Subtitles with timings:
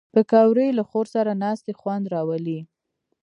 [0.13, 2.59] پکورې له خور سره ناستې خوند راولي